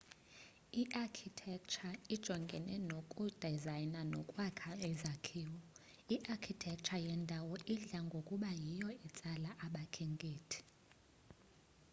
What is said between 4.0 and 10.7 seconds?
nokwakha izakhiwo i-archictecture yendawo idla ngokuba yiyo etsala abakhenkethi